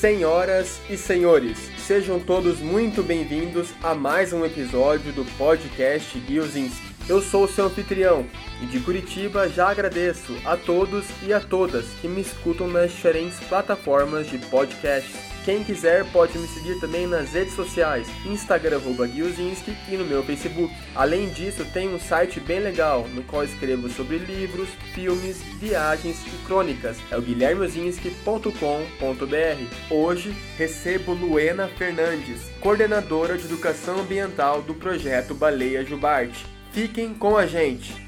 [0.00, 6.97] Senhoras e senhores, sejam todos muito bem-vindos a mais um episódio do podcast Gilzinski.
[7.08, 8.26] Eu sou o seu anfitrião
[8.60, 13.40] e de Curitiba já agradeço a todos e a todas que me escutam nas diferentes
[13.48, 15.10] plataformas de podcast.
[15.42, 20.70] Quem quiser pode me seguir também nas redes sociais, Instagram Guilzinski e no meu Facebook.
[20.94, 26.46] Além disso, tem um site bem legal no qual escrevo sobre livros, filmes, viagens e
[26.46, 26.98] crônicas.
[27.10, 29.90] É o guilhermeozinski.com.br.
[29.90, 36.57] Hoje recebo Luena Fernandes, coordenadora de educação ambiental do projeto Baleia Jubarte.
[36.78, 38.07] Fiquem com a gente!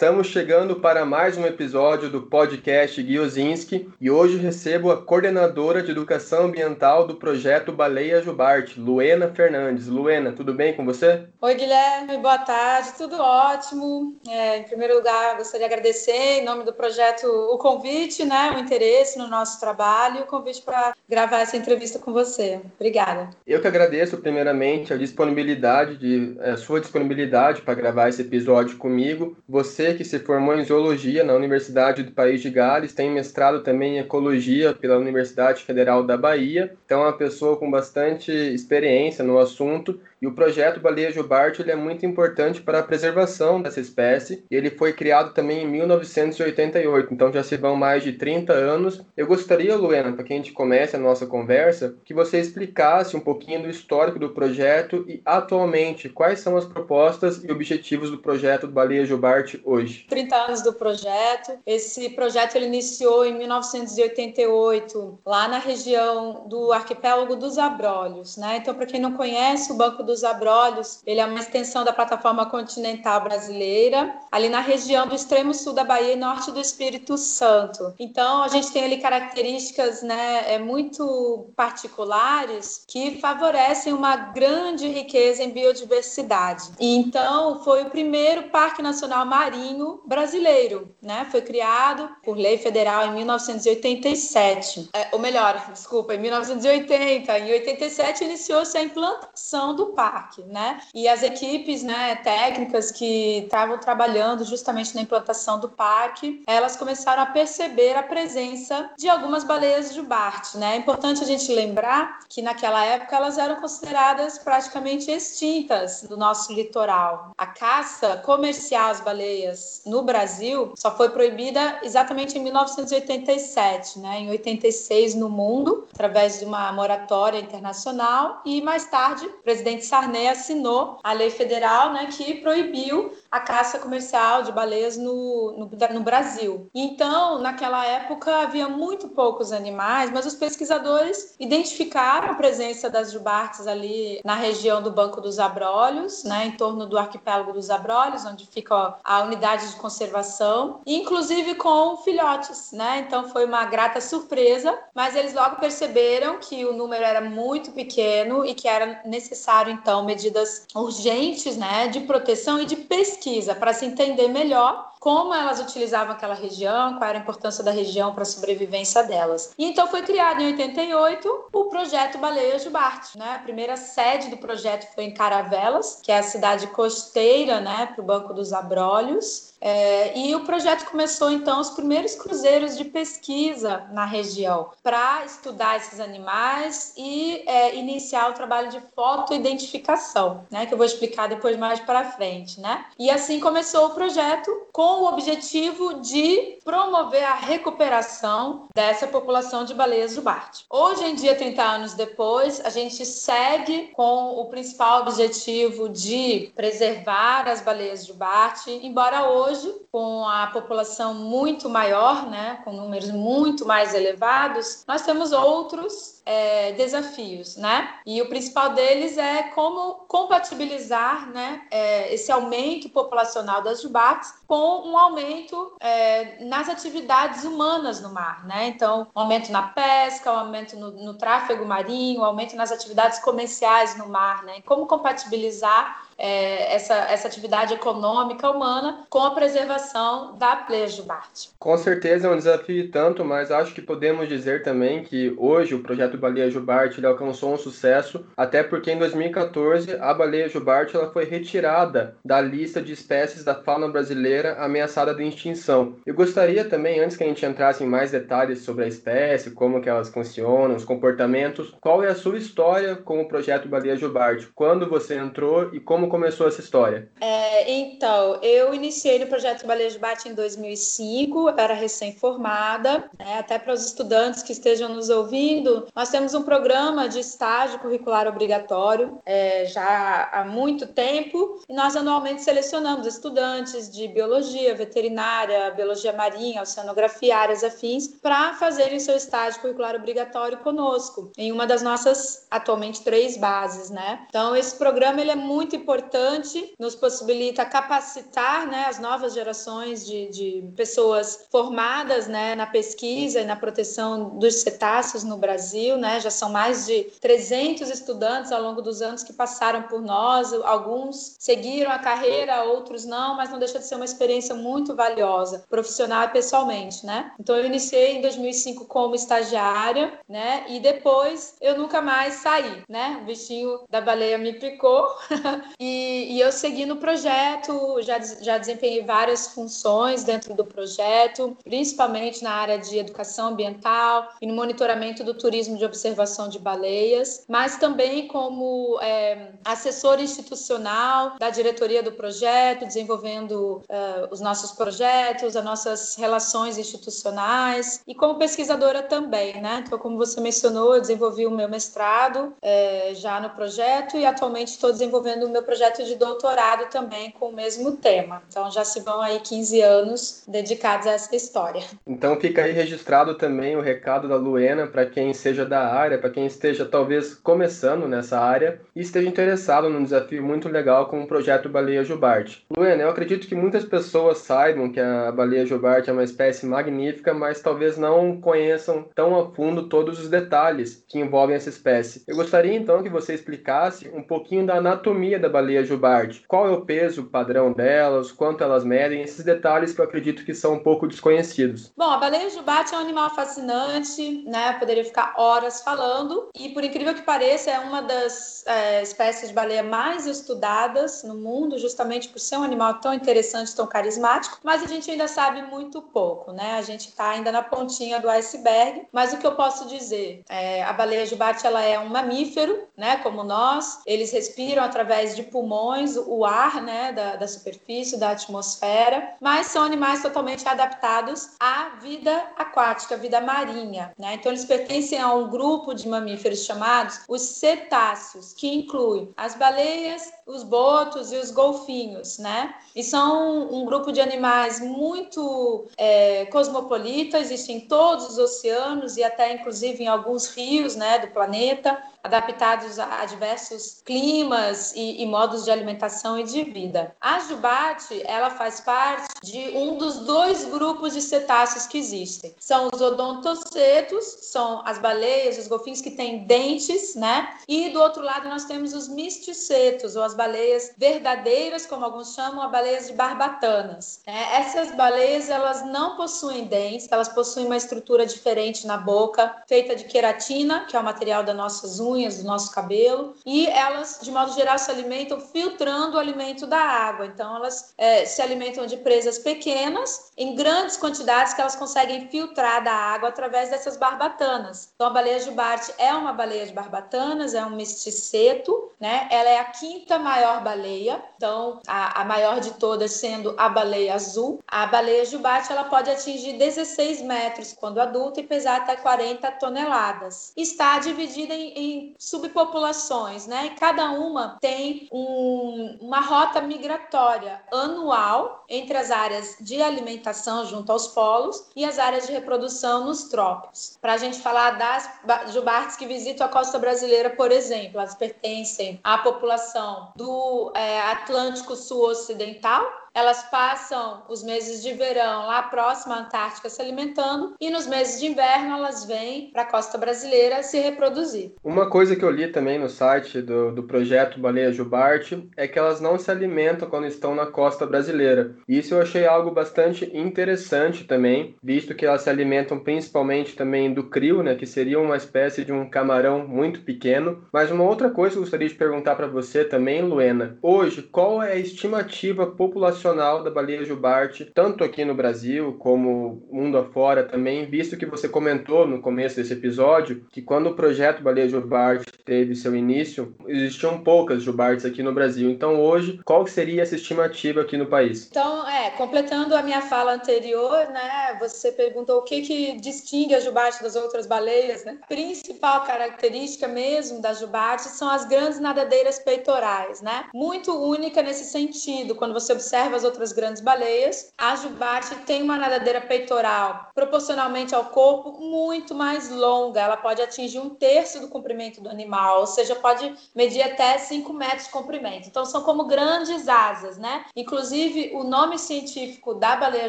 [0.00, 5.90] Estamos chegando para mais um episódio do podcast Guiozinski e hoje recebo a coordenadora de
[5.90, 9.88] educação ambiental do projeto Baleia Jubarte, Luena Fernandes.
[9.88, 11.24] Luena, tudo bem com você?
[11.42, 14.16] Oi, Guilherme, boa tarde, tudo ótimo.
[14.26, 18.58] É, em primeiro lugar, gostaria de agradecer, em nome do projeto, o convite, né, o
[18.58, 22.58] interesse no nosso trabalho e o convite para gravar essa entrevista com você.
[22.78, 23.28] Obrigada.
[23.46, 29.36] Eu que agradeço, primeiramente, a disponibilidade, de, a sua disponibilidade para gravar esse episódio comigo.
[29.46, 33.96] Você que se formou em zoologia na Universidade do País de Gales, tem mestrado também
[33.96, 36.72] em ecologia pela Universidade Federal da Bahia.
[36.84, 41.70] Então é uma pessoa com bastante experiência no assunto e o projeto Baleia Jubarte ele
[41.70, 44.44] é muito importante para a preservação dessa espécie.
[44.50, 49.00] Ele foi criado também em 1988, então já se vão mais de 30 anos.
[49.16, 53.20] Eu gostaria, Luena, para que a gente comece a nossa conversa, que você explicasse um
[53.20, 58.66] pouquinho do histórico do projeto e atualmente quais são as propostas e objetivos do projeto
[58.66, 60.06] Baleia Jubarte hoje.
[60.08, 61.58] 30 anos do projeto.
[61.66, 68.58] Esse projeto ele iniciou em 1988, lá na região do arquipélago dos Abrolhos, né?
[68.58, 72.46] Então, para quem não conhece, o Banco dos Abrolhos, ele é uma extensão da plataforma
[72.46, 77.94] continental brasileira, ali na região do extremo sul da Bahia e norte do Espírito Santo.
[77.98, 85.44] Então, a gente tem ali características né, é, muito particulares que favorecem uma grande riqueza
[85.44, 86.64] em biodiversidade.
[86.80, 91.26] E, então, foi o primeiro Parque Nacional Marinho brasileiro, né?
[91.30, 94.90] Foi criado por lei federal em 1987.
[94.92, 97.38] É, ou melhor, desculpa, em 1980.
[97.38, 100.80] Em 87 iniciou-se a implantação do parque, né?
[100.94, 107.22] E as equipes, né, técnicas que estavam trabalhando justamente na implantação do parque, elas começaram
[107.22, 110.72] a perceber a presença de algumas baleias de Bart, né?
[110.72, 116.50] É importante a gente lembrar que naquela época elas eram consideradas praticamente extintas do nosso
[116.54, 117.32] litoral.
[117.36, 124.20] A caça comercial às baleias no Brasil só foi proibida exatamente em 1987, né?
[124.20, 130.28] Em 86 no mundo, através de uma moratória internacional e mais tarde o presidente Sarney
[130.28, 136.00] assinou a lei federal né, que proibiu a caça comercial de baleias no, no, no,
[136.00, 136.68] Brasil.
[136.74, 143.66] Então, naquela época, havia muito poucos animais, mas os pesquisadores identificaram a presença das jubartes
[143.66, 148.46] ali na região do Banco dos Abrolhos, né, em torno do arquipélago dos Abrolhos, onde
[148.46, 152.72] fica a unidade de conservação, inclusive com filhotes.
[152.72, 153.04] Né?
[153.06, 158.44] Então, foi uma grata surpresa, mas eles logo perceberam que o número era muito pequeno
[158.44, 163.19] e que era necessário, então, medidas urgentes né, de proteção e de pesquisa
[163.54, 168.12] para se entender melhor como elas utilizavam aquela região, qual era a importância da região
[168.12, 169.52] para a sobrevivência delas.
[169.56, 173.14] E então foi criado em 88 o projeto Baleias de Bart.
[173.16, 173.36] Né?
[173.36, 178.02] A primeira sede do projeto foi em Caravelas, que é a cidade costeira né, para
[178.02, 179.54] o Banco dos Abrolhos.
[179.62, 185.76] É, e o projeto começou então os primeiros cruzeiros de pesquisa na região para estudar
[185.76, 191.58] esses animais e é, iniciar o trabalho de fotoidentificação, né, que eu vou explicar depois
[191.58, 192.86] mais para frente, né?
[192.98, 199.74] E assim começou o projeto com o objetivo de promover a recuperação dessa população de
[199.74, 200.62] baleias do Bart.
[200.68, 207.48] Hoje em dia, 30 anos depois, a gente segue com o principal objetivo de preservar
[207.48, 213.66] as baleias de Bart, embora hoje, com a população muito maior, né, com números muito
[213.66, 217.92] mais elevados, nós temos outros é, desafios, né?
[218.06, 224.88] E o principal deles é como compatibilizar, né, é, esse aumento populacional das jubates com
[224.88, 228.68] um aumento é, nas atividades humanas no mar, né?
[228.68, 233.18] Então, um aumento na pesca, um aumento no, no tráfego marinho, um aumento nas atividades
[233.18, 234.60] comerciais no mar, né?
[234.64, 241.50] Como compatibilizar é, essa, essa atividade econômica humana com a preservação da pleia jubarte.
[241.58, 245.82] Com certeza é um desafio tanto, mas acho que podemos dizer também que hoje o
[245.82, 251.10] projeto Baleia Jubarte ele alcançou um sucesso, até porque em 2014 a baleia jubarte ela
[251.10, 255.96] foi retirada da lista de espécies da fauna brasileira ameaçada de extinção.
[256.04, 259.80] Eu gostaria também, antes que a gente entrasse em mais detalhes sobre a espécie, como
[259.80, 264.48] que elas funcionam, os comportamentos, qual é a sua história com o projeto Baleia Jubarte?
[264.54, 267.08] Quando você entrou e como começou essa história?
[267.20, 273.72] É, então, eu iniciei no projeto Baleia Jubarte em 2005, era recém-formada, né, até para
[273.72, 279.66] os estudantes que estejam nos ouvindo, nós temos um programa de estágio curricular obrigatório é,
[279.66, 287.36] já há muito tempo e nós anualmente selecionamos estudantes de biologia, veterinária, biologia marinha, oceanografia,
[287.36, 293.36] áreas afins, para fazerem seu estágio curricular obrigatório conosco, em uma das nossas atualmente três
[293.36, 294.24] bases, né?
[294.30, 300.30] Então esse programa ele é muito importante, nos possibilita capacitar, né, as novas gerações de,
[300.30, 306.20] de pessoas formadas, né, na pesquisa e na proteção dos cetáceos no Brasil, né?
[306.20, 311.36] Já são mais de 300 estudantes ao longo dos anos que passaram por nós, alguns
[311.38, 316.24] seguiram a carreira, outros não, mas não deixa de ser uma experiência muito valiosa, profissional
[316.24, 317.32] e pessoalmente, né?
[317.38, 320.64] Então eu iniciei em 2005 como estagiária, né?
[320.68, 323.18] E depois eu nunca mais saí, né?
[323.22, 325.08] O bichinho da baleia me picou
[325.78, 332.42] e, e, eu segui no projeto, já, já desempenhei várias funções dentro do projeto, principalmente
[332.42, 337.76] na área de educação ambiental e no monitoramento do turismo de observação de baleias, mas
[337.76, 345.64] também como é, assessor institucional da diretoria do projeto, desenvolvendo uh, os nossos projetos, as
[345.64, 349.82] nossas relações institucionais e como pesquisadora também, né?
[349.86, 354.68] Então, como você mencionou, eu desenvolvi o meu mestrado é, já no projeto e atualmente
[354.68, 358.42] estou desenvolvendo o meu projeto de doutorado também com o mesmo tema.
[358.48, 361.82] Então, já se vão aí 15 anos dedicados a essa história.
[362.06, 366.28] Então, fica aí registrado também o recado da Luena para quem seja da área, para
[366.28, 371.26] quem esteja talvez começando nessa área e esteja interessado num desafio muito legal como o
[371.26, 372.66] projeto Baleia Jubarte.
[372.76, 377.32] Luena, eu acredito que muitas pessoas saibam que a baleia jubarte é uma espécie magnífica,
[377.32, 382.22] mas talvez não conheçam tão a fundo todos os detalhes que envolvem essa espécie.
[382.26, 386.44] Eu gostaria então que você explicasse um pouquinho da anatomia da baleia jubarte.
[386.46, 390.54] Qual é o peso padrão delas, quanto elas medem, esses detalhes que eu acredito que
[390.54, 391.92] são um pouco desconhecidos.
[391.96, 394.72] Bom, a baleia jubarte é um animal fascinante, né?
[394.74, 399.48] Eu poderia ficar horas falando e por incrível que pareça é uma das é, espécies
[399.48, 404.58] de baleia mais estudadas no mundo, justamente por ser um animal tão interessante, tão carismático,
[404.62, 406.74] mas a gente ainda sabe muito pouco, né?
[406.74, 410.42] A gente está ainda na pontinha do iceberg, mas o que eu posso dizer?
[410.48, 413.16] É, a baleia jubarte ela é um mamífero, né?
[413.18, 417.12] Como nós, eles respiram através de pulmões o ar, né?
[417.12, 423.40] Da, da superfície, da atmosfera, mas são animais totalmente adaptados à vida aquática, à vida
[423.40, 424.34] marinha, né?
[424.34, 430.32] Então eles pertencem a um grupo de mamíferos chamados os cetáceos, que inclui as baleias,
[430.50, 432.74] os botos e os golfinhos, né?
[432.94, 439.22] E são um grupo de animais muito é, cosmopolita, existem em todos os oceanos e
[439.22, 445.64] até inclusive em alguns rios, né, do planeta adaptados a diversos climas e, e, modos
[445.64, 447.14] de alimentação e de vida.
[447.20, 452.54] A jubarte, ela faz parte de um dos dois grupos de cetáceos que existem.
[452.58, 457.54] São os odontocetos, são as baleias, os golfinhos que têm dentes, né?
[457.66, 462.62] E do outro lado nós temos os misticetos, ou as baleias verdadeiras, como alguns chamam,
[462.62, 464.20] as baleias de barbatanas.
[464.26, 469.92] É, essas baleias, elas não possuem dentes, elas possuem uma estrutura diferente na boca, feita
[469.94, 474.18] de queratina, que é o material das nossas unhas, unhas, do nosso cabelo, e elas,
[474.22, 477.26] de modo geral, se alimentam filtrando o alimento da água.
[477.26, 482.82] Então, elas é, se alimentam de presas pequenas, em grandes quantidades, que elas conseguem filtrar
[482.82, 484.90] da água através dessas barbatanas.
[484.94, 489.28] Então, a baleia jubarte é uma baleia de barbatanas, é um mesticeto, né?
[489.30, 494.14] Ela é a quinta maior baleia, então, a, a maior de todas sendo a baleia
[494.14, 494.62] azul.
[494.68, 500.52] A baleia jubarte, ela pode atingir 16 metros quando adulta e pesar até 40 toneladas.
[500.56, 503.74] Está dividida em, em subpopulações, né?
[503.78, 511.08] Cada uma tem um, uma rota migratória anual entre as áreas de alimentação junto aos
[511.08, 513.98] polos e as áreas de reprodução nos trópicos.
[514.00, 519.00] Para a gente falar das jubartes que visitam a costa brasileira, por exemplo, elas pertencem
[519.02, 526.14] à população do é, Atlântico Sul Ocidental, elas passam os meses de verão lá próximo
[526.14, 530.62] à Antártica se alimentando e nos meses de inverno elas vêm para a costa brasileira
[530.62, 531.52] se reproduzir.
[531.62, 535.78] Uma coisa que eu li também no site do, do projeto Baleia Jubarte é que
[535.78, 538.54] elas não se alimentam quando estão na costa brasileira.
[538.68, 544.04] Isso eu achei algo bastante interessante também, visto que elas se alimentam principalmente também do
[544.04, 547.44] crio, né, que seria uma espécie de um camarão muito pequeno.
[547.52, 551.42] Mas uma outra coisa que eu gostaria de perguntar para você também, Luena, hoje qual
[551.42, 557.66] é a estimativa populacional da baleia jubarte, tanto aqui no Brasil como mundo afora também,
[557.66, 562.54] visto que você comentou no começo desse episódio que quando o projeto Baleia Jubarte teve
[562.54, 565.50] seu início, existiam poucas jubartes aqui no Brasil.
[565.50, 568.28] Então hoje, qual seria essa estimativa aqui no país?
[568.30, 573.40] Então, é, completando a minha fala anterior, né, você perguntou o que que distingue a
[573.40, 574.98] jubarte das outras baleias, né?
[575.02, 580.26] A principal característica mesmo da jubarte são as grandes nadadeiras peitorais, né?
[580.34, 585.56] Muito única nesse sentido, quando você observa as outras grandes baleias, a jubarte tem uma
[585.56, 591.80] nadadeira peitoral proporcionalmente ao corpo muito mais longa, ela pode atingir um terço do comprimento
[591.80, 595.28] do animal, ou seja, pode medir até 5 metros de comprimento.
[595.28, 597.24] Então são como grandes asas, né?
[597.34, 599.88] Inclusive o nome científico da baleia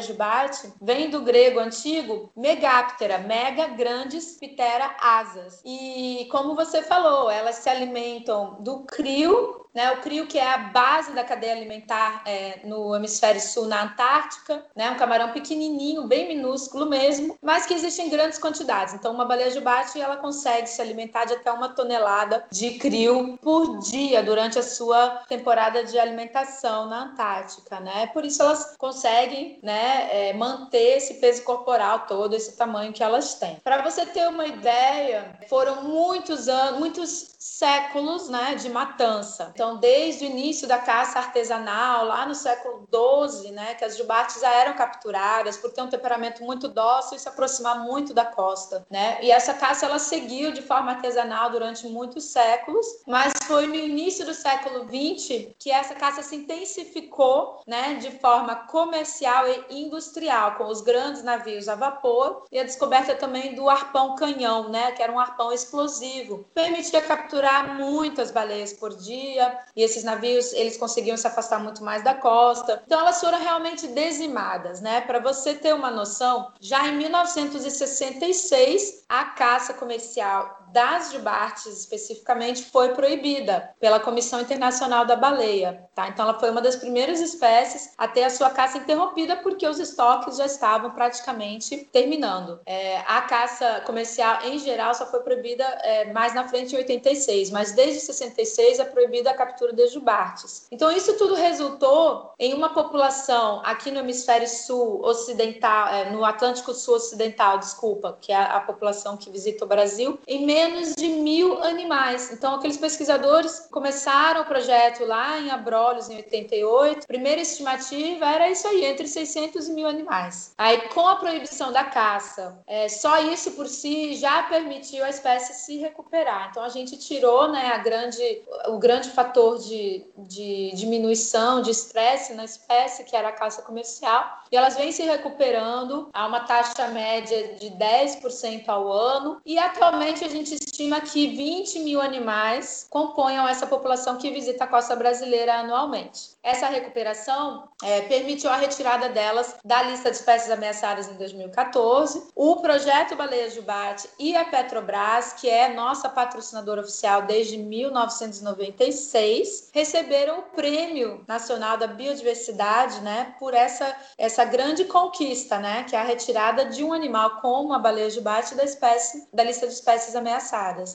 [0.00, 5.60] jubarte vem do grego antigo megáptera, mega grandes, ptera asas.
[5.64, 10.58] E como você falou, elas se alimentam do crio né, o crio, que é a
[10.58, 16.28] base da cadeia alimentar é, no hemisfério sul, na Antártica, né, um camarão pequenininho, bem
[16.28, 18.94] minúsculo mesmo, mas que existe em grandes quantidades.
[18.94, 23.78] Então, uma baleia jubarte ela consegue se alimentar de até uma tonelada de crio por
[23.78, 27.80] dia durante a sua temporada de alimentação na Antártica.
[27.80, 28.06] Né?
[28.08, 33.34] Por isso, elas conseguem né, é, manter esse peso corporal todo, esse tamanho que elas
[33.34, 33.56] têm.
[33.62, 39.50] Para você ter uma ideia, foram muitos anos, muitos séculos né, de matança.
[39.54, 44.40] Então, desde o início da caça artesanal, lá no século XII, né, que as jubates
[44.40, 48.86] já eram capturadas por ter um temperamento muito dócil e se aproximar muito da costa.
[48.90, 49.18] Né?
[49.22, 54.24] E essa caça ela seguiu de forma artesanal durante muitos séculos, mas foi no início
[54.24, 60.66] do século XX que essa caça se intensificou né, de forma comercial e industrial, com
[60.66, 65.12] os grandes navios a vapor e a descoberta também do arpão canhão, né, que era
[65.12, 71.26] um arpão explosivo, permitia capturar muitas baleias por dia e esses navios eles conseguiam se
[71.26, 72.71] afastar muito mais da costa.
[72.86, 75.00] Então elas foram realmente dizimadas, né?
[75.00, 82.90] Para você ter uma noção, já em 1966 a caça comercial das jubartes especificamente foi
[82.94, 86.08] proibida pela Comissão Internacional da Baleia, tá?
[86.08, 89.78] Então ela foi uma das primeiras espécies a ter a sua caça interrompida porque os
[89.78, 92.60] estoques já estavam praticamente terminando.
[92.66, 97.50] É, a caça comercial em geral só foi proibida é, mais na frente em 86,
[97.50, 100.66] mas desde 66 é proibida a captura de jubartes.
[100.70, 106.72] Então isso tudo resultou em uma população aqui no hemisfério sul ocidental, é, no Atlântico
[106.74, 111.62] Sul Ocidental, desculpa, que é a, população que visita o Brasil, em menos de mil
[111.62, 112.30] animais.
[112.32, 117.06] Então, aqueles pesquisadores começaram o projeto lá em Abrolhos, em 88.
[117.06, 120.54] Primeira estimativa era isso aí, entre 600 e mil animais.
[120.56, 125.54] Aí, com a proibição da caça, é, só isso por si já permitiu a espécie
[125.54, 126.48] se recuperar.
[126.50, 132.34] Então, a gente tirou né, a grande, o grande fator de, de diminuição de estresse
[132.34, 136.88] na espécie, que era a caça comercial, e elas vêm se recuperando a uma taxa
[136.88, 139.40] média de 10% ao ano.
[139.44, 144.66] E atualmente a gente estima que 20 mil animais componham essa população que visita a
[144.66, 146.32] costa brasileira anualmente.
[146.42, 152.28] Essa recuperação é, permitiu a retirada delas da lista de espécies ameaçadas em 2014.
[152.34, 160.40] O projeto Baleia Jubarte e a Petrobras, que é nossa patrocinadora oficial desde 1996, receberam
[160.40, 166.04] o Prêmio Nacional da Biodiversidade, né, por essa essa grande conquista, né, que é a
[166.04, 170.41] retirada de um animal como a baleia jubarte da espécie da lista de espécies ameaçadas.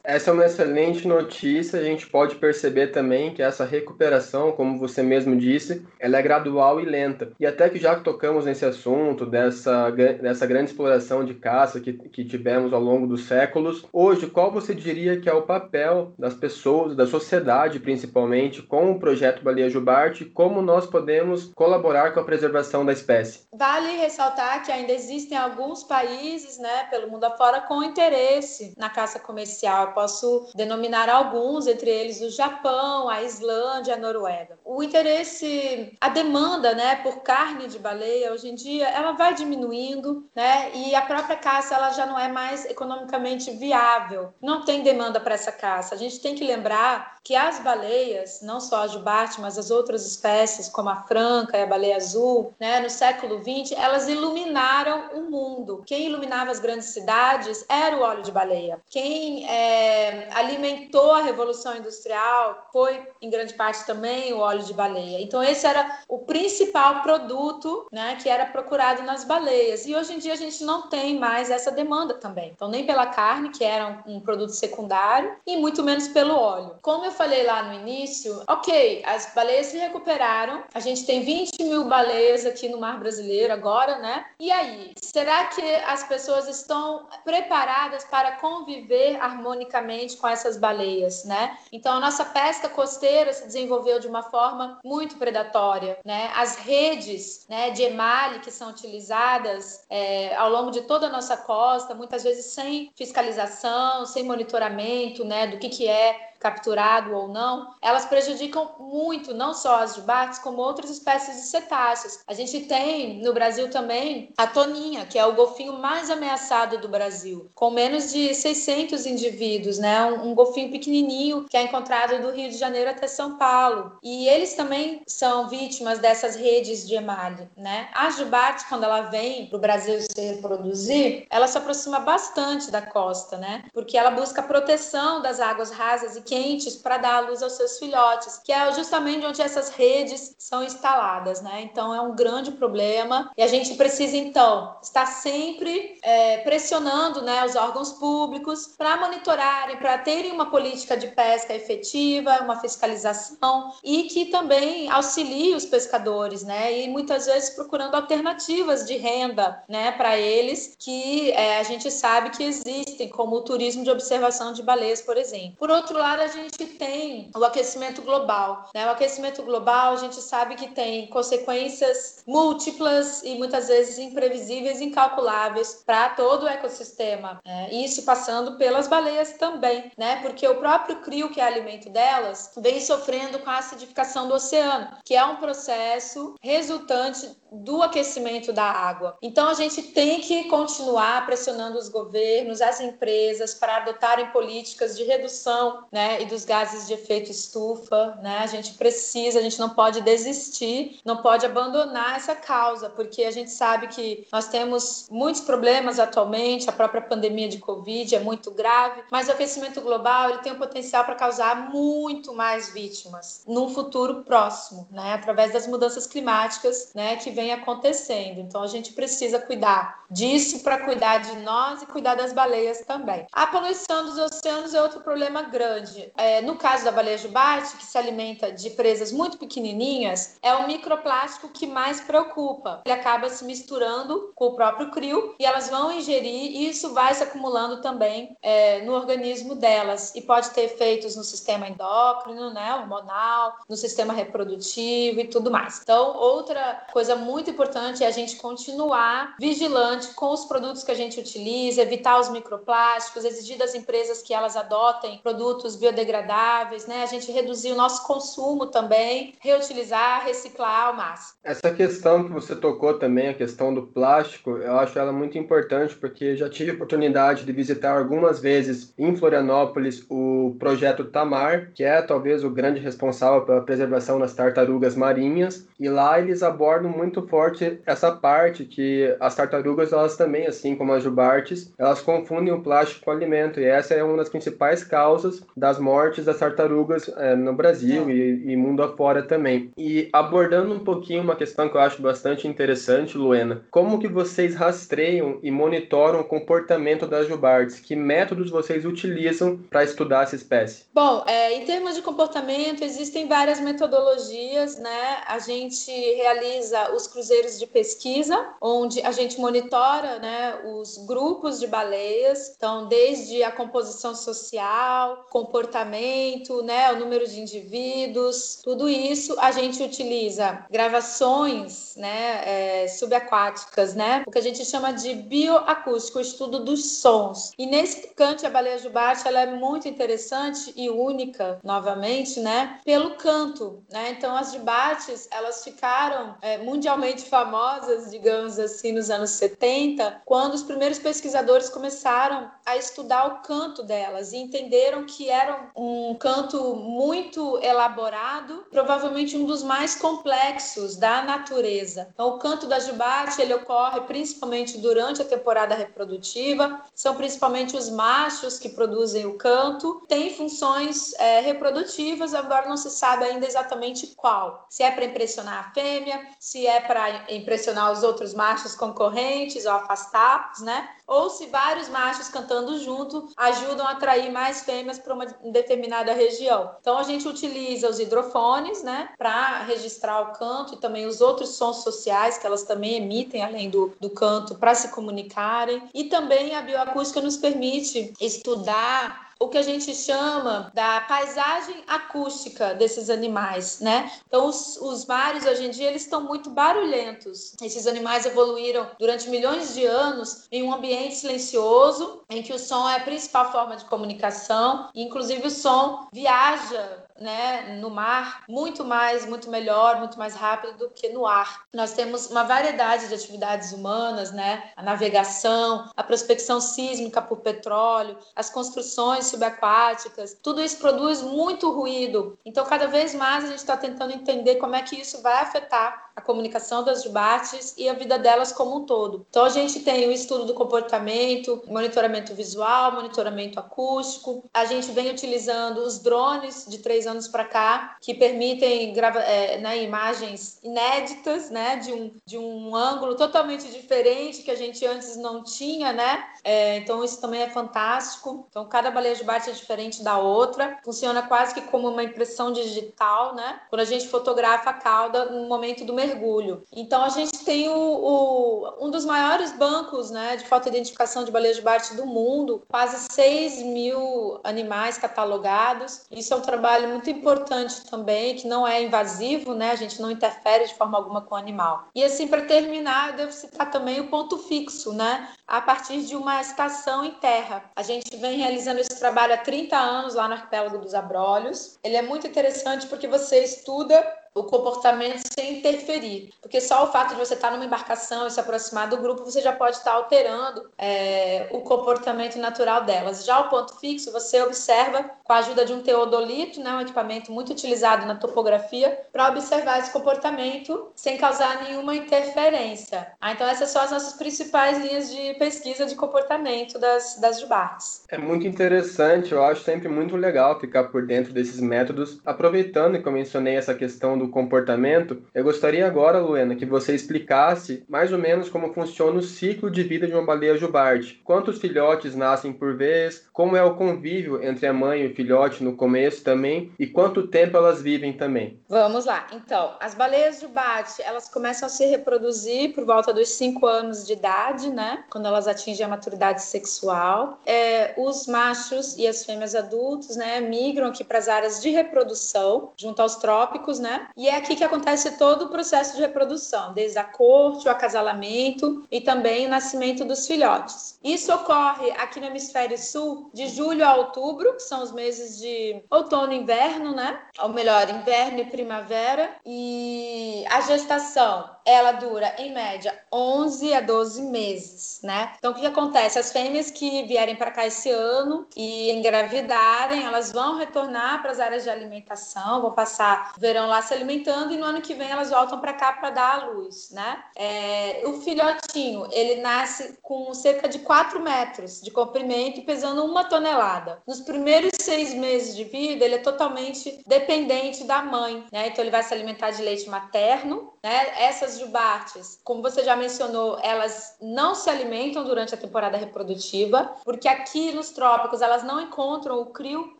[0.04, 1.78] Essa é uma excelente notícia.
[1.78, 6.22] A gente pode perceber também que essa recuperação, como você mesmo mesmo disse, ela é
[6.22, 7.32] gradual e lenta.
[7.40, 12.24] E até que já tocamos nesse assunto dessa, dessa grande exploração de caça que, que
[12.24, 16.94] tivemos ao longo dos séculos, hoje qual você diria que é o papel das pessoas,
[16.94, 22.84] da sociedade principalmente, com o projeto Baleia Jubarte, como nós podemos colaborar com a preservação
[22.84, 23.46] da espécie?
[23.52, 29.18] Vale ressaltar que ainda existem alguns países, né, pelo mundo afora, com interesse na caça
[29.24, 29.86] comercial.
[29.86, 34.58] Eu posso denominar alguns, entre eles o Japão, a Islândia, a Noruega.
[34.64, 39.34] O interesse esse a demanda, né, por carne de baleia hoje em dia, ela vai
[39.34, 40.70] diminuindo, né?
[40.74, 44.32] E a própria caça ela já não é mais economicamente viável.
[44.40, 45.94] Não tem demanda para essa caça.
[45.94, 50.06] A gente tem que lembrar que as baleias, não só a jubarte, mas as outras
[50.06, 55.30] espécies como a franca e a baleia azul, né, no século XX, elas iluminaram o
[55.30, 55.82] mundo.
[55.86, 58.78] Quem iluminava as grandes cidades era o óleo de baleia.
[58.90, 59.13] Quem
[59.44, 65.20] é, alimentou a revolução industrial foi, em grande parte, também o óleo de baleia.
[65.20, 69.86] Então esse era o principal produto, né, que era procurado nas baleias.
[69.86, 72.50] E hoje em dia a gente não tem mais essa demanda também.
[72.54, 76.76] Então nem pela carne, que era um, um produto secundário, e muito menos pelo óleo.
[76.82, 80.64] Como eu falei lá no início, ok, as baleias se recuperaram.
[80.74, 84.24] A gente tem 20 mil baleias aqui no mar brasileiro agora, né?
[84.40, 91.58] E aí, será que as pessoas estão preparadas para conviver harmonicamente com essas baleias, né?
[91.72, 96.30] Então a nossa pesca costeira se desenvolveu de uma forma muito predatória, né?
[96.34, 101.36] As redes, né, de emalhe que são utilizadas é, ao longo de toda a nossa
[101.36, 107.74] costa, muitas vezes sem fiscalização, sem monitoramento, né, do que que é capturado ou não,
[107.80, 112.18] elas prejudicam muito não só as jubates, como outras espécies de cetáceos.
[112.26, 116.88] A gente tem no Brasil também a toninha, que é o golfinho mais ameaçado do
[116.88, 120.04] Brasil, com menos de 600 indivíduos, né?
[120.04, 123.98] Um, um golfinho pequenininho que é encontrado do Rio de Janeiro até São Paulo.
[124.02, 127.88] E eles também são vítimas dessas redes de emalhe, né?
[127.94, 132.82] A jubarte, quando ela vem para o Brasil se reproduzir, ela se aproxima bastante da
[132.82, 133.64] costa, né?
[133.72, 137.52] Porque ela busca proteção das águas rasas e que quentes para dar a luz aos
[137.52, 141.62] seus filhotes, que é justamente onde essas redes são instaladas, né?
[141.62, 147.44] Então é um grande problema e a gente precisa então estar sempre é, pressionando, né,
[147.44, 154.04] os órgãos públicos para monitorarem, para terem uma política de pesca efetiva, uma fiscalização e
[154.04, 156.80] que também auxilie os pescadores, né?
[156.80, 162.30] E muitas vezes procurando alternativas de renda, né, para eles que é, a gente sabe
[162.30, 165.54] que existem, como o turismo de observação de baleias, por exemplo.
[165.58, 168.70] Por outro lado a gente tem o aquecimento global.
[168.74, 168.86] Né?
[168.86, 175.82] O aquecimento global, a gente sabe que tem consequências múltiplas e muitas vezes imprevisíveis, incalculáveis
[175.84, 177.40] para todo o ecossistema.
[177.44, 177.68] Né?
[177.70, 180.16] Isso passando pelas baleias também, né?
[180.22, 184.96] Porque o próprio crio, que é alimento delas, vem sofrendo com a acidificação do oceano,
[185.04, 189.16] que é um processo resultante do aquecimento da água.
[189.22, 195.04] Então a gente tem que continuar pressionando os governos, as empresas para adotarem políticas de
[195.04, 198.38] redução, né, e dos gases de efeito estufa, né?
[198.38, 203.30] A gente precisa, a gente não pode desistir, não pode abandonar essa causa, porque a
[203.30, 208.50] gente sabe que nós temos muitos problemas atualmente, a própria pandemia de Covid é muito
[208.50, 213.68] grave, mas o aquecimento global ele tem o potencial para causar muito mais vítimas num
[213.68, 215.14] futuro próximo, né?
[215.14, 218.40] Através das mudanças climáticas, né, que vem acontecendo.
[218.40, 223.26] Então a gente precisa cuidar disso para cuidar de nós e cuidar das baleias também.
[223.32, 226.12] A poluição dos oceanos é outro problema grande.
[226.16, 230.66] É, no caso da baleia jubarte, que se alimenta de presas muito pequenininhas, é o
[230.66, 232.82] microplástico que mais preocupa.
[232.84, 237.14] Ele acaba se misturando com o próprio crio e elas vão ingerir e isso vai
[237.14, 242.74] se acumulando também é, no organismo delas e pode ter efeitos no sistema endócrino, né,
[242.74, 245.80] hormonal, no sistema reprodutivo e tudo mais.
[245.82, 250.94] Então, outra coisa muito importante é a gente continuar vigilante com os produtos que a
[250.94, 257.02] gente utiliza, evitar os microplásticos, exigir das empresas que elas adotem produtos biodegradáveis, né?
[257.02, 261.38] A gente reduzir o nosso consumo também, reutilizar, reciclar ao máximo.
[261.42, 265.94] Essa questão que você tocou também, a questão do plástico, eu acho ela muito importante
[265.94, 271.84] porque já tive a oportunidade de visitar algumas vezes em Florianópolis o projeto Tamar, que
[271.84, 277.13] é talvez o grande responsável pela preservação das tartarugas marinhas, e lá eles abordam muito
[277.22, 282.62] forte essa parte que as tartarugas elas também, assim como as jubartes, elas confundem o
[282.62, 287.08] plástico com o alimento e essa é uma das principais causas das mortes das tartarugas
[287.16, 288.12] é, no Brasil é.
[288.12, 289.70] e, e, mundo afora também.
[289.76, 294.54] E abordando um pouquinho uma questão que eu acho bastante interessante, Luena, como que vocês
[294.54, 297.80] rastreiam e monitoram o comportamento das jubartes?
[297.80, 300.84] Que métodos vocês utilizam para estudar essa espécie?
[300.92, 305.18] Bom, é, em termos de comportamento, existem várias metodologias, né?
[305.26, 311.66] A gente realiza os cruzeiros de pesquisa, onde a gente monitora, né, os grupos de
[311.66, 319.50] baleias, então desde a composição social, comportamento, né, o número de indivíduos, tudo isso a
[319.52, 326.22] gente utiliza gravações, né, é, subaquáticas, né, o que a gente chama de bioacústico, o
[326.22, 327.52] estudo dos sons.
[327.58, 333.16] E nesse cante a baleia jubarte, ela é muito interessante e única, novamente, né, pelo
[333.16, 334.10] canto, né.
[334.10, 340.54] Então as jubartes elas ficaram é, mundialmente mundialmente famosas, digamos assim, nos anos 70, quando
[340.54, 346.74] os primeiros pesquisadores começaram a estudar o canto delas e entenderam que era um canto
[346.76, 352.08] muito elaborado, provavelmente um dos mais complexos da natureza.
[352.14, 357.90] Então, o canto da jubarte ele ocorre principalmente durante a temporada reprodutiva, são principalmente os
[357.90, 364.08] machos que produzem o canto, tem funções é, reprodutivas, agora não se sabe ainda exatamente
[364.16, 364.66] qual.
[364.70, 369.72] Se é para impressionar a fêmea, se é para impressionar os outros machos concorrentes ou
[369.72, 370.88] afastá-los, né?
[371.06, 376.70] Ou se vários machos cantando junto ajudam a atrair mais fêmeas para uma determinada região.
[376.80, 381.50] Então a gente utiliza os hidrofones, né, para registrar o canto e também os outros
[381.50, 385.82] sons sociais que elas também emitem além do, do canto para se comunicarem.
[385.92, 392.74] E também a bioacústica nos permite estudar o que a gente chama da paisagem acústica
[392.74, 394.10] desses animais, né?
[394.26, 397.54] Então, os, os mares hoje em dia eles estão muito barulhentos.
[397.60, 402.88] Esses animais evoluíram durante milhões de anos em um ambiente silencioso, em que o som
[402.88, 408.84] é a principal forma de comunicação, e inclusive o som viaja né, no mar muito
[408.84, 411.64] mais, muito melhor, muito mais rápido do que no ar.
[411.72, 418.18] Nós temos uma variedade de atividades humanas, né, a navegação, a prospecção sísmica por petróleo,
[418.34, 422.38] as construções subaquáticas, tudo isso produz muito ruído.
[422.44, 426.10] Então, cada vez mais a gente está tentando entender como é que isso vai afetar
[426.16, 429.26] a comunicação das jubates e a vida delas como um todo.
[429.28, 434.44] Então, a gente tem o estudo do comportamento, monitoramento visual, monitoramento acústico.
[434.52, 439.58] A gente vem utilizando os drones de três anos para cá, que permitem grava é,
[439.58, 445.16] né, imagens inéditas, né, de um, de um ângulo totalmente diferente que a gente antes
[445.16, 446.24] não tinha, né?
[446.44, 448.46] É, então, isso também é fantástico.
[448.50, 450.78] Então, cada baleia jubarte é diferente da outra.
[450.84, 453.60] Funciona quase que como uma impressão digital, né?
[453.68, 456.62] Quando a gente fotografa a cauda no momento do mergulho.
[456.72, 461.56] Então a gente tem o, o, um dos maiores bancos né, de fotoidentificação de baleias
[461.56, 466.02] de Barte do mundo, quase 6 mil animais catalogados.
[466.10, 469.70] Isso é um trabalho muito importante também, que não é invasivo, né?
[469.70, 471.88] A gente não interfere de forma alguma com o animal.
[471.94, 475.28] E assim, para terminar, eu devo citar também o ponto fixo, né?
[475.46, 477.64] A partir de uma estação em terra.
[477.76, 481.78] A gente vem realizando esse trabalho há 30 anos lá no arquipélago dos Abrolhos.
[481.82, 486.32] Ele é muito interessante porque você estuda o comportamento sem interferir.
[486.42, 489.40] Porque só o fato de você estar numa embarcação e se aproximar do grupo, você
[489.40, 493.24] já pode estar alterando é, o comportamento natural delas.
[493.24, 497.30] Já o ponto fixo, você observa com a ajuda de um teodolito, né, um equipamento
[497.30, 503.06] muito utilizado na topografia, para observar esse comportamento sem causar nenhuma interferência.
[503.20, 508.04] Ah, então, essas são as nossas principais linhas de pesquisa de comportamento das, das jubartes.
[508.08, 512.20] É muito interessante, eu acho sempre muito legal ficar por dentro desses métodos.
[512.24, 516.94] Aproveitando que eu mencionei essa questão do do comportamento, eu gostaria agora, Luena, que você
[516.94, 521.20] explicasse mais ou menos como funciona o ciclo de vida de uma baleia jubarte.
[521.24, 523.26] Quantos filhotes nascem por vez?
[523.32, 526.72] Como é o convívio entre a mãe e o filhote no começo também?
[526.78, 528.58] E quanto tempo elas vivem também?
[528.68, 529.26] Vamos lá.
[529.32, 534.12] Então, as baleias jubarte, elas começam a se reproduzir por volta dos 5 anos de
[534.12, 535.04] idade, né?
[535.10, 537.40] Quando elas atingem a maturidade sexual.
[537.46, 542.72] É, os machos e as fêmeas adultos, né, migram aqui para as áreas de reprodução,
[542.76, 544.08] junto aos trópicos, né?
[544.16, 548.86] E é aqui que acontece todo o processo de reprodução, desde a corte, o acasalamento
[548.90, 550.98] e também o nascimento dos filhotes.
[551.02, 555.82] Isso ocorre aqui no hemisfério sul de julho a outubro, que são os meses de
[555.90, 557.20] outono e inverno, né?
[557.40, 559.34] Ou melhor, inverno e primavera.
[559.44, 565.32] E a gestação, ela dura em média 11 a 12 meses, né?
[565.38, 566.18] Então o que acontece?
[566.18, 571.40] As fêmeas que vierem para cá esse ano e engravidarem, elas vão retornar para as
[571.40, 575.10] áreas de alimentação, vão passar o verão lá se alimentando e no ano que vem
[575.10, 577.22] elas voltam para cá para dar à luz, né?
[577.36, 583.24] É, o filhotinho, ele nasce com cerca de 4 metros de comprimento e pesando uma
[583.24, 584.02] tonelada.
[584.06, 588.68] Nos primeiros seis meses de vida, ele é totalmente dependente da mãe, né?
[588.68, 591.14] Então ele vai se alimentar de leite materno, né?
[591.18, 597.28] Essas jubartes, como você já mencionou, elas não se alimentam durante a temporada reprodutiva, porque
[597.28, 599.94] aqui nos trópicos elas não encontram o crio,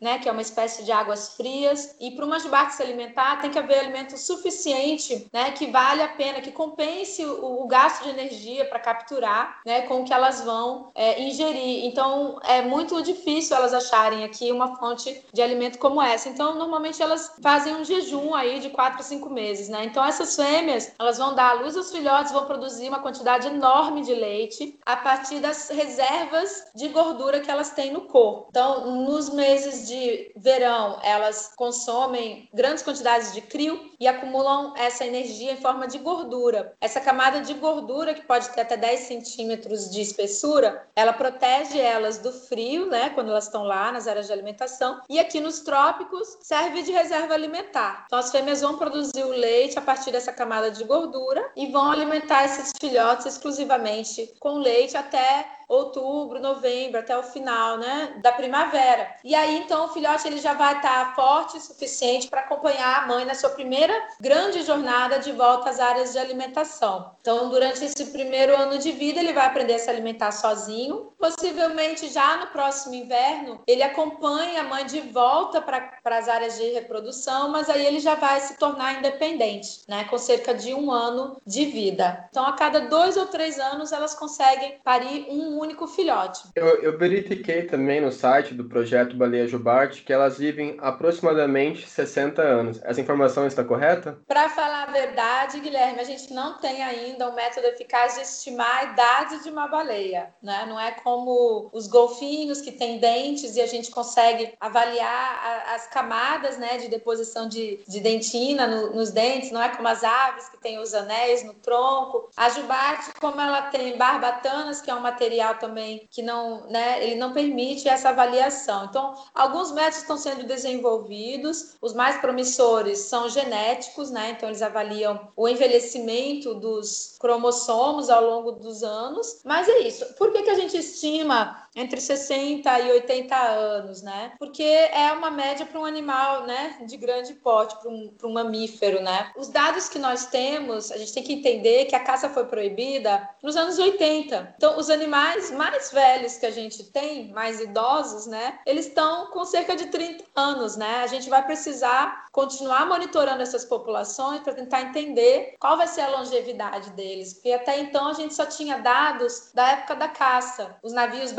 [0.01, 0.19] né?
[0.19, 3.59] Que é uma espécie de águas frias, e para uma jubarte se alimentar tem que
[3.59, 8.65] haver alimento suficiente, né, que vale a pena, que compense o, o gasto de energia
[8.65, 11.85] para capturar, né, com o que elas vão é, ingerir.
[11.87, 16.29] Então, é muito difícil elas acharem aqui uma fonte de alimento como essa.
[16.29, 19.85] Então, normalmente elas fazem um jejum aí de 4 a 5 meses, né?
[19.85, 23.49] Então, essas fêmeas, elas vão dar dar à luz os filhotes, vão produzir uma quantidade
[23.49, 28.47] enorme de leite a partir das reservas de gordura que elas têm no corpo.
[28.49, 35.53] Então, nos meses de verão, elas consomem grandes quantidades de crio e acumulam essa energia
[35.53, 36.75] em forma de gordura.
[36.81, 42.19] Essa camada de gordura, que pode ter até 10 centímetros de espessura, ela protege elas
[42.19, 45.01] do frio, né, quando elas estão lá nas áreas de alimentação.
[45.11, 48.05] E aqui nos trópicos, serve de reserva alimentar.
[48.07, 51.91] Então, as fêmeas vão produzir o leite a partir dessa camada de gordura e vão
[51.91, 59.15] alimentar esses filhotes exclusivamente com leite até outubro, novembro, até o final, né, da primavera.
[59.25, 63.07] E aí, então, o filhote ele já vai estar forte o suficiente para acompanhar a
[63.07, 67.15] mãe na sua primeira grande jornada de volta às áreas de alimentação.
[67.21, 71.13] Então, durante esse primeiro ano de vida, ele vai aprender a se alimentar sozinho.
[71.19, 76.65] Possivelmente, já no próximo inverno, ele acompanha a mãe de volta para as áreas de
[76.71, 81.41] reprodução, mas aí ele já vai se tornar independente, né, com cerca de um ano
[81.47, 82.27] de vida.
[82.31, 86.49] Então, a cada dois ou três anos, elas conseguem parir um único filhote.
[86.55, 92.43] Eu, eu, verifiquei também no site do projeto Baleia Jubarte que elas vivem aproximadamente 60
[92.43, 92.81] anos.
[92.83, 94.19] Essa informação está correta?
[94.27, 98.79] Para falar a verdade, Guilherme, a gente não tem ainda um método eficaz de estimar
[98.79, 100.35] a idade de uma baleia.
[100.43, 100.65] Né?
[100.69, 105.05] Não é como os golfinhos que têm dentes e a gente consegue avaliar
[105.45, 109.89] a, as camadas né, de deposição de, de dentina no, nos dentes, não é como
[109.89, 112.31] as aves que têm os anéis no tronco.
[112.37, 117.17] A jubarte, como ela tem barbatanas, que é um material também que não, né, ele
[117.17, 118.87] não permite essa avaliação.
[118.87, 124.31] Então, alguns métodos estão sendo desenvolvidos, os mais promissores são genéticos, né?
[124.31, 129.41] Então eles avaliam o envelhecimento dos cromossomos ao longo dos anos.
[129.45, 130.15] Mas é isso.
[130.15, 134.33] Por que, que a gente estima entre 60 e 80 anos, né?
[134.39, 139.03] Porque é uma média para um animal, né, de grande porte, para um, um mamífero,
[139.03, 139.33] né?
[139.37, 143.29] Os dados que nós temos, a gente tem que entender que a caça foi proibida
[143.43, 144.55] nos anos 80.
[144.57, 149.45] Então, os animais mais velhos que a gente tem, mais idosos, né, eles estão com
[149.45, 151.03] cerca de 30 anos, né?
[151.03, 156.19] A gente vai precisar continuar monitorando essas populações para tentar entender qual vai ser a
[156.19, 160.77] longevidade deles, porque até então a gente só tinha dados da época da caça.
[160.83, 161.33] Os navios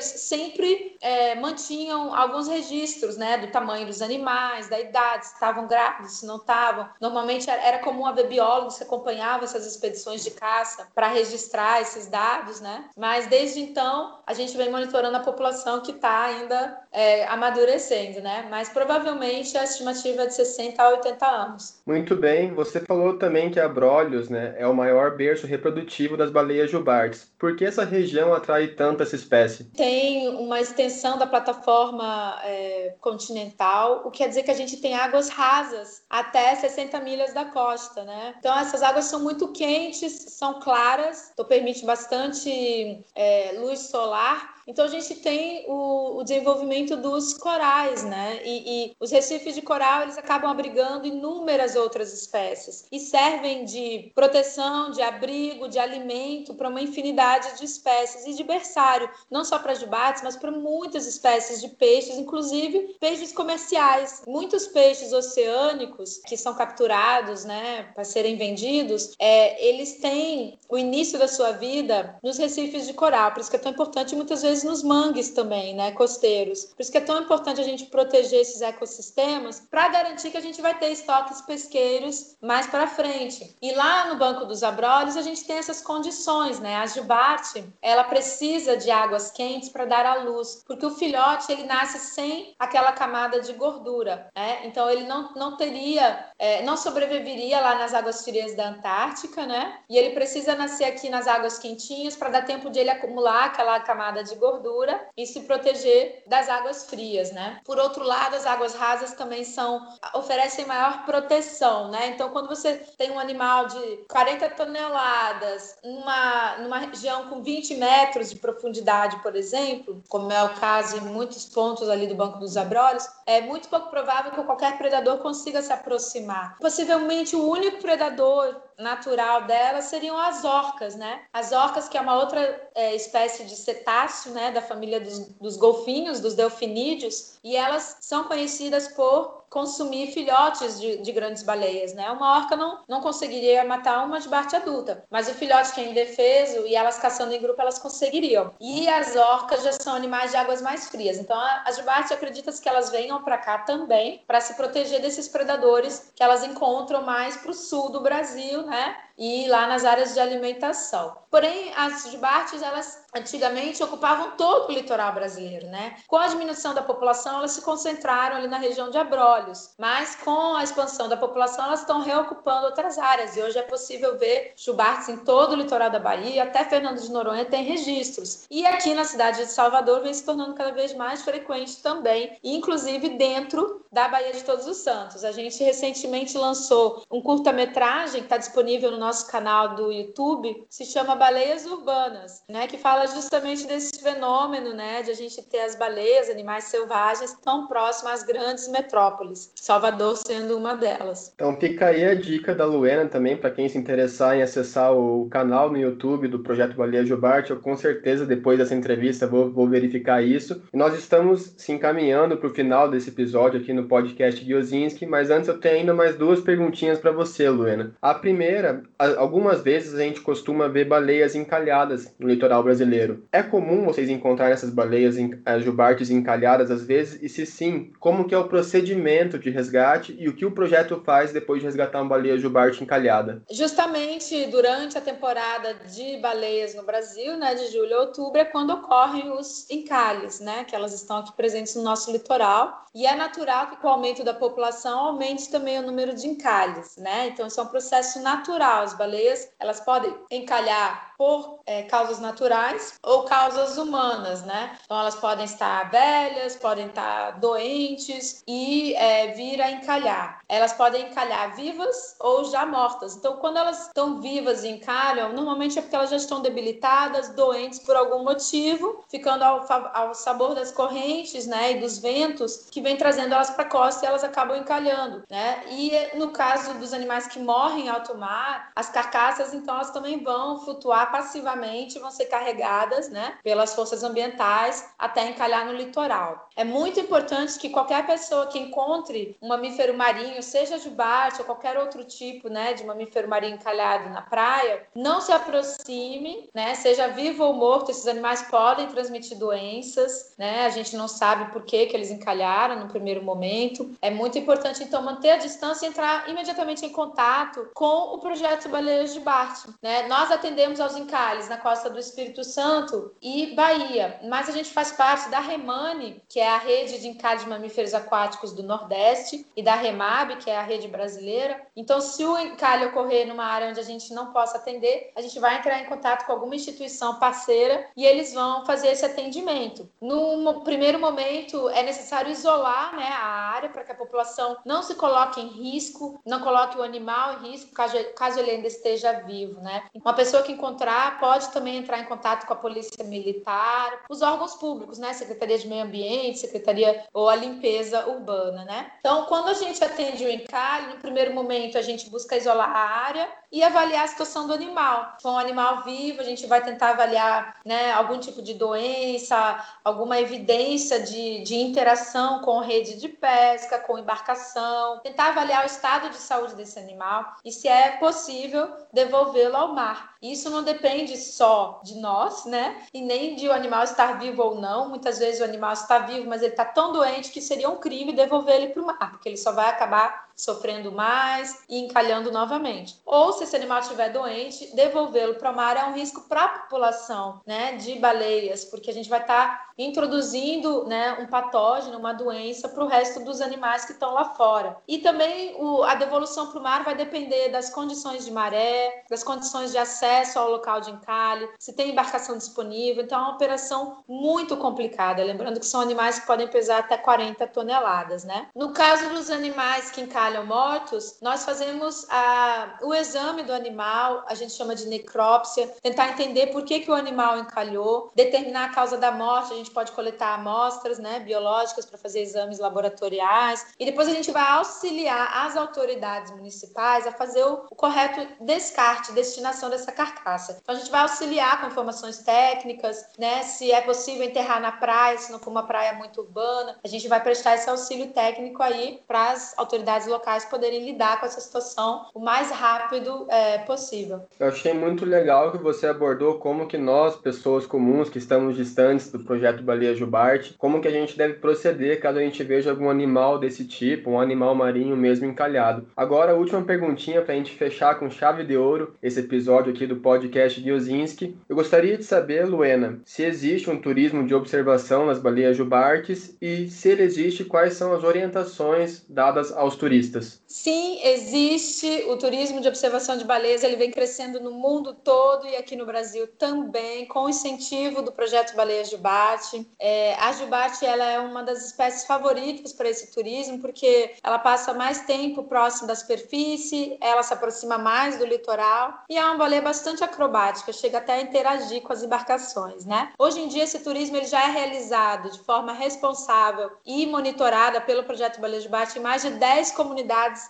[0.00, 6.18] sempre é, mantinham alguns registros, né, do tamanho dos animais, da idade, se estavam grávidos,
[6.18, 6.88] se não estavam.
[7.00, 12.60] Normalmente era comum haver biólogos que acompanhavam essas expedições de caça para registrar esses dados,
[12.60, 12.88] né?
[12.96, 18.46] Mas desde então a gente vem monitorando a população que está ainda é, amadurecendo, né?
[18.50, 21.82] Mas provavelmente a estimativa é de 60 a 80 anos.
[21.86, 22.54] Muito bem.
[22.54, 27.30] Você falou também que Abrolhos, né, é o maior berço reprodutivo das baleias jubartes.
[27.38, 29.64] Por que essa região atrai tanto essa espécie?
[29.76, 34.94] Tem uma extensão da plataforma é, continental, o que quer dizer que a gente tem
[34.94, 38.34] águas rasas até 60 milhas da costa, né?
[38.38, 44.84] Então essas águas são muito quentes, são claras, então permite bastante é, luz solar então
[44.84, 48.40] a gente tem o, o desenvolvimento dos corais, né?
[48.44, 54.10] E, e, os recifes de coral eles acabam abrigando inúmeras outras espécies e servem de
[54.14, 59.58] proteção, de abrigo, de alimento para uma infinidade de espécies e de berçário, não só
[59.58, 64.22] para jubates, mas para muitas espécies de peixes, inclusive peixes comerciais.
[64.26, 71.18] Muitos peixes oceânicos que são capturados, né, para serem vendidos, é, eles têm o início
[71.18, 73.32] da sua vida nos recifes de coral.
[73.32, 76.64] Por isso que é tão importante muitas vezes vezes nos mangues também, né, costeiros.
[76.64, 80.42] Por isso que é tão importante a gente proteger esses ecossistemas para garantir que a
[80.42, 83.54] gente vai ter estoques pesqueiros mais para frente.
[83.60, 86.76] E lá no Banco dos Abrolhos a gente tem essas condições, né?
[86.76, 91.64] A jubarte, ela precisa de águas quentes para dar à luz, porque o filhote ele
[91.64, 94.60] nasce sem aquela camada de gordura, né?
[94.64, 99.78] Então ele não, não teria, é, não sobreviveria lá nas águas frias da Antártica, né?
[99.88, 103.78] E ele precisa nascer aqui nas águas quentinhas para dar tempo de ele acumular aquela
[103.80, 107.60] camada de gordura gordura e se proteger das águas frias, né?
[107.64, 112.08] Por outro lado, as águas rasas também são oferecem maior proteção, né?
[112.08, 118.30] Então, quando você tem um animal de 40 toneladas numa, numa região com 20 metros
[118.30, 122.56] de profundidade, por exemplo, como é o caso em muitos pontos ali do Banco dos
[122.56, 126.56] Abrolhos, é muito pouco provável que qualquer predador consiga se aproximar.
[126.58, 131.22] Possivelmente o único predador natural dela seriam as orcas, né?
[131.32, 135.56] As orcas, que é uma outra é, espécie de cetáceo, né, da família dos, dos
[135.56, 142.10] golfinhos, dos delfinídeos, e elas são conhecidas por consumir filhotes de, de, grandes baleias, né?
[142.10, 146.66] Uma orca não, não conseguiria matar uma de adulta, mas o filhote que é indefeso
[146.66, 148.52] e elas caçando em grupo, elas conseguiriam.
[148.60, 152.60] E as orcas já são animais de águas mais frias, então as de barte acredita-se
[152.60, 157.38] que elas venham para cá também para se proteger desses predadores que elas encontram mais
[157.38, 158.94] para o sul do Brasil, né?
[159.18, 161.16] E lá nas áreas de alimentação.
[161.30, 165.96] Porém, as jubartes, elas antigamente ocupavam todo o litoral brasileiro, né?
[166.06, 170.54] Com a diminuição da população, elas se concentraram ali na região de Abrolhos, mas com
[170.54, 175.08] a expansão da população, elas estão reocupando outras áreas e hoje é possível ver jubartes
[175.08, 178.44] em todo o litoral da Bahia, até Fernando de Noronha tem registros.
[178.50, 183.10] E aqui na cidade de Salvador vem se tornando cada vez mais frequente também, inclusive
[183.10, 185.24] dentro da Bahia de Todos os Santos.
[185.24, 190.84] A gente recentemente lançou um curta-metragem que está disponível no nosso canal do YouTube, se
[190.84, 195.76] chama Baleias Urbanas, né, que fala justamente desse fenômeno, né, de a gente ter as
[195.76, 201.32] baleias, animais selvagens, tão próximos às grandes metrópoles, Salvador sendo uma delas.
[201.34, 205.28] Então fica aí a dica da Luena também, para quem se interessar em acessar o
[205.30, 209.68] canal no YouTube do Projeto Baleia Jubarte, eu com certeza depois dessa entrevista vou, vou
[209.68, 210.62] verificar isso.
[210.72, 215.30] E nós estamos se encaminhando para o final desse episódio aqui no podcast Giozinski, mas
[215.30, 217.94] antes eu tenho ainda mais duas perguntinhas para você, Luena.
[218.02, 223.24] A primeira, algumas vezes a gente costuma ver baleias encalhadas no litoral brasileiro.
[223.32, 227.22] É comum vocês encontrarem essas baleias as jubartes encalhadas às vezes?
[227.22, 231.02] E se sim, como que é o procedimento de resgate e o que o projeto
[231.04, 233.42] faz depois de resgatar uma baleia jubarte encalhada?
[233.50, 238.70] Justamente durante a temporada de baleias no Brasil, né, de julho a outubro, é quando
[238.70, 242.86] ocorrem os encalhes, né, que elas estão aqui presentes no nosso litoral.
[242.94, 246.96] E é natural que com o aumento da população aumente também o número de encalhes,
[246.96, 247.26] né?
[247.26, 248.85] Então isso é um processo natural.
[248.86, 254.76] As baleias, elas podem encalhar por é, causas naturais ou causas humanas, né?
[254.84, 260.40] Então elas podem estar velhas, podem estar doentes e é, vir a encalhar.
[260.48, 263.16] Elas podem encalhar vivas ou já mortas.
[263.16, 267.78] Então quando elas estão vivas e encalham, normalmente é porque elas já estão debilitadas, doentes
[267.78, 272.96] por algum motivo, ficando ao, ao sabor das correntes, né, e dos ventos que vem
[272.96, 275.64] trazendo elas para a costa e elas acabam encalhando, né?
[275.70, 280.22] E no caso dos animais que morrem em alto mar, as carcaças então elas também
[280.22, 286.48] vão flutuar passivamente vão ser carregadas né, pelas forças ambientais até encalhar no litoral.
[286.56, 291.76] É muito importante que qualquer pessoa que encontre um mamífero marinho, seja jubarte ou qualquer
[291.78, 297.44] outro tipo né, de mamífero marinho encalhado na praia, não se aproxime, né, seja vivo
[297.44, 301.96] ou morto, esses animais podem transmitir doenças, né, a gente não sabe por que, que
[301.96, 303.90] eles encalharam no primeiro momento.
[304.00, 308.68] É muito importante, então, manter a distância e entrar imediatamente em contato com o projeto
[308.68, 309.66] Baleias de Bart.
[309.82, 310.06] Né?
[310.08, 314.92] Nós atendemos aos encalhes na costa do Espírito Santo e Bahia, mas a gente faz
[314.92, 319.62] parte da Remane, que é a rede de encalhes de mamíferos aquáticos do Nordeste, e
[319.62, 321.60] da Remab, que é a rede brasileira.
[321.76, 325.38] Então, se o encalhe ocorrer numa área onde a gente não possa atender, a gente
[325.38, 329.88] vai entrar em contato com alguma instituição parceira e eles vão fazer esse atendimento.
[330.00, 334.94] No primeiro momento, é necessário isolar né, a área para que a população não se
[334.94, 339.60] coloque em risco, não coloque o animal em risco, caso, caso ele ainda esteja vivo.
[339.60, 339.84] Né?
[339.94, 344.22] Uma pessoa que encontrar encontrar, pode também entrar em contato com a Polícia Militar, os
[344.22, 345.12] órgãos públicos, né?
[345.12, 348.92] Secretaria de Meio Ambiente, Secretaria ou a limpeza urbana, né?
[349.00, 353.06] Então, quando a gente atende o encalhe, no primeiro momento a gente busca isolar a
[353.06, 355.14] área e avaliar a situação do animal.
[355.16, 359.64] Se for um animal vivo, a gente vai tentar avaliar né, algum tipo de doença,
[359.84, 366.10] alguma evidência de, de interação com rede de pesca, com embarcação, tentar avaliar o estado
[366.10, 370.15] de saúde desse animal e, se é possível, devolvê-lo ao mar.
[370.22, 372.82] Isso não depende só de nós, né?
[372.92, 374.88] E nem de o animal estar vivo ou não.
[374.88, 378.12] Muitas vezes o animal está vivo, mas ele está tão doente que seria um crime
[378.12, 383.00] devolver ele para o mar, porque ele só vai acabar sofrendo mais e encalhando novamente.
[383.06, 386.48] Ou se esse animal estiver doente, devolvê-lo para o mar é um risco para a
[386.48, 392.12] população, né, de baleias, porque a gente vai estar tá introduzindo, né, um patógeno, uma
[392.12, 394.76] doença para o resto dos animais que estão lá fora.
[394.86, 399.22] E também o, a devolução para o mar vai depender das condições de maré, das
[399.22, 403.04] condições de acesso ao local de encalhe, se tem embarcação disponível.
[403.04, 407.46] Então é uma operação muito complicada, lembrando que são animais que podem pesar até 40
[407.48, 408.48] toneladas, né?
[408.54, 414.24] No caso dos animais que encalham encalham mortos, nós fazemos a, o exame do animal,
[414.26, 418.74] a gente chama de necrópsia, tentar entender por que, que o animal encalhou, determinar a
[418.74, 423.84] causa da morte, a gente pode coletar amostras né, biológicas para fazer exames laboratoriais, e
[423.84, 429.70] depois a gente vai auxiliar as autoridades municipais a fazer o, o correto descarte, destinação
[429.70, 430.58] dessa carcaça.
[430.60, 435.18] Então a gente vai auxiliar com informações técnicas, né, se é possível enterrar na praia,
[435.18, 439.02] se não for uma praia muito urbana, a gente vai prestar esse auxílio técnico aí
[439.06, 444.20] para as autoridades locais locais poderem lidar com essa situação o mais rápido é, possível.
[444.40, 449.10] Eu achei muito legal que você abordou como que nós, pessoas comuns que estamos distantes
[449.10, 452.88] do projeto Baleia Jubarte, como que a gente deve proceder caso a gente veja algum
[452.88, 455.86] animal desse tipo, um animal marinho mesmo encalhado.
[455.96, 459.86] Agora, a última perguntinha para a gente fechar com chave de ouro esse episódio aqui
[459.86, 461.36] do podcast Diozinski.
[461.48, 466.68] Eu gostaria de saber, Luena, se existe um turismo de observação nas baleias jubartes e
[466.68, 470.05] se ele existe, quais são as orientações dadas aos turistas?
[470.46, 475.56] Sim, existe o turismo de observação de baleias, ele vem crescendo no mundo todo e
[475.56, 479.68] aqui no Brasil também, com o incentivo do projeto Baleias Jubarte.
[479.78, 484.72] É, a jubarte ela é uma das espécies favoritas para esse turismo, porque ela passa
[484.72, 489.62] mais tempo próximo da superfície, ela se aproxima mais do litoral e é uma baleia
[489.62, 493.12] bastante acrobática, chega até a interagir com as embarcações, né?
[493.18, 498.04] Hoje em dia esse turismo ele já é realizado de forma responsável e monitorada pelo
[498.04, 499.95] projeto Baleia Jubarte em mais de 10 comunidades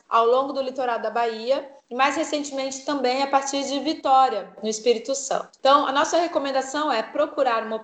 [0.08, 4.68] ao longo do litoral da Bahia e mais recentemente também a partir de Vitória, no
[4.68, 5.50] Espírito Santo.
[5.58, 7.80] Então, a nossa recomendação é procurar uma,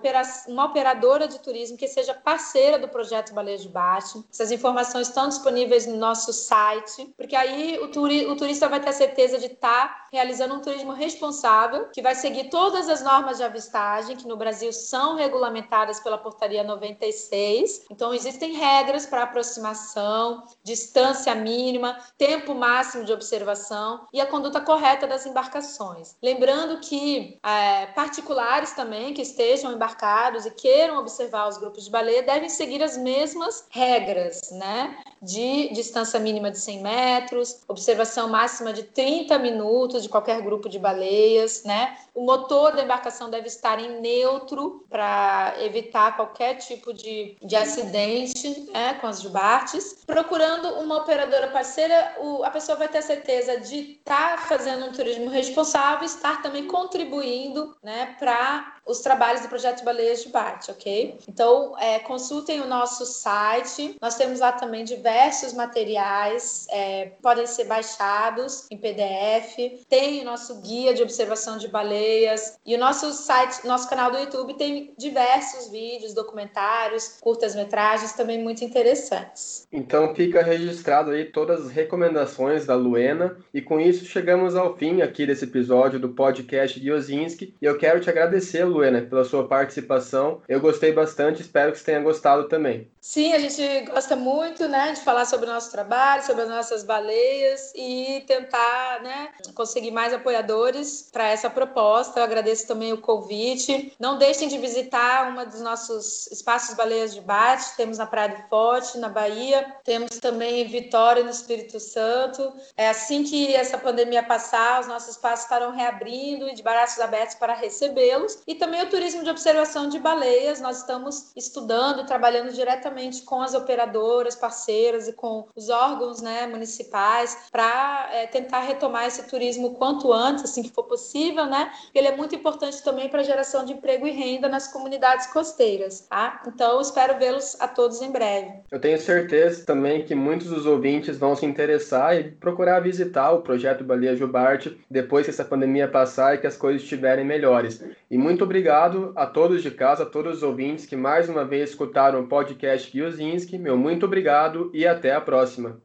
[0.47, 4.23] uma operadora de turismo que seja parceira do projeto Baleia de Bate.
[4.31, 8.89] Essas informações estão disponíveis no nosso site, porque aí o, turi o turista vai ter
[8.89, 13.37] a certeza de estar tá realizando um turismo responsável, que vai seguir todas as normas
[13.37, 17.85] de avistagem, que no Brasil são regulamentadas pela Portaria 96.
[17.89, 25.07] Então, existem regras para aproximação, distância mínima, tempo máximo de observação e a conduta correta
[25.07, 26.15] das embarcações.
[26.21, 32.23] Lembrando que é, particulares também que estejam embarcados e queiram observar os grupos de baleia
[32.23, 34.97] devem seguir as mesmas regras, né?
[35.21, 40.79] De distância mínima de 100 metros, observação máxima de 30 minutos de qualquer grupo de
[40.79, 41.97] baleias, né?
[42.13, 48.69] O motor da embarcação deve estar em neutro para evitar qualquer tipo de, de acidente
[48.71, 50.03] né, com as jubartes.
[50.05, 54.91] Procurando uma operadora parceira, o, a pessoa vai ter certeza de estar tá fazendo um
[54.91, 61.17] turismo responsável, estar também contribuindo né, para os trabalhos do projeto Baleias de Bate, ok?
[61.27, 63.95] Então, é, consultem o nosso site.
[64.01, 69.85] Nós temos lá também diversos materiais, é, podem ser baixados em PDF.
[69.87, 74.17] Tem o nosso guia de observação de baleias e o nosso site, nosso canal do
[74.17, 79.65] YouTube tem diversos vídeos, documentários, curtas-metragens também muito interessantes.
[79.71, 85.01] Então, fica registrado aí todas as recomendações da Luena e com isso chegamos ao fim
[85.01, 89.47] aqui desse episódio do podcast de Ozinski e eu quero te agradecer, Luena, pela sua
[89.47, 90.41] participação.
[90.47, 92.87] Eu gostei bastante, espero que você tenha gostado também.
[92.99, 96.85] Sim, a gente gosta muito, né, de falar sobre o nosso trabalho, sobre as nossas
[96.85, 102.19] baleias e tentar, né, conseguir mais apoiadores para essa proposta.
[102.19, 103.93] Eu agradeço também o convite.
[103.99, 107.75] Não deixem de visitar uma dos nossos espaços baleias de bate.
[107.75, 109.75] Temos na Praia do Forte, na Bahia.
[109.83, 112.53] Temos também em Vitória, no Espírito Santo.
[112.77, 117.35] É assim que essa pandemia passar, os nossos espaços estarão reabrindo e de braços abertos
[117.35, 118.39] para recebê-los.
[118.45, 120.61] E também o turismo de observação de baleias.
[120.61, 127.49] Nós estamos estudando trabalhando diretamente com as operadoras parceiras e com os órgãos né, municipais
[127.51, 131.71] para é, tentar retomar esse turismo quanto antes, assim que for possível, né?
[131.95, 136.01] Ele é muito importante também para a geração de emprego e renda nas comunidades costeiras,
[136.09, 136.41] tá?
[136.47, 138.51] Então, espero vê-los a todos em breve.
[138.71, 143.41] Eu tenho certeza também que muitos dos ouvintes vão se interessar e procurar visitar o
[143.41, 143.52] projeto
[143.83, 147.83] Baleia Jubarte depois que essa pandemia passar e que as coisas estiverem melhores.
[148.09, 151.71] E muito obrigado a todos de casa, a todos os ouvintes que mais uma vez
[151.71, 153.57] escutaram o podcast Giozinski.
[153.57, 155.79] Meu muito obrigado e até a próxima.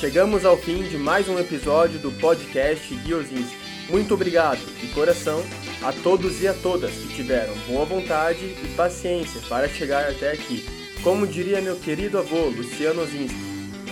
[0.00, 3.56] Chegamos ao fim de mais um episódio do podcast Giozinski.
[3.90, 5.42] Muito obrigado, de coração,
[5.82, 10.64] a todos e a todas que tiveram boa vontade e paciência para chegar até aqui.
[11.02, 13.47] Como diria meu querido avô Luciano Zinski,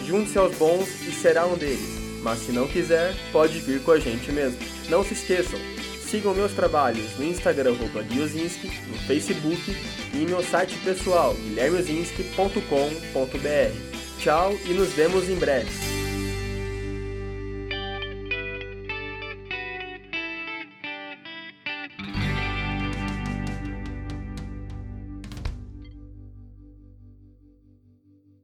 [0.06, 3.98] junte-se aos bons e será um deles, mas se não quiser, pode vir com a
[3.98, 4.58] gente mesmo.
[4.88, 5.58] Não se esqueçam,
[6.06, 7.74] Sigam meus trabalhos no Instagram
[8.08, 9.76] Guiozinski, no Facebook
[10.14, 14.20] e em meu site pessoal guilhermeozinski.com.br.
[14.20, 16.05] Tchau e nos vemos em breve.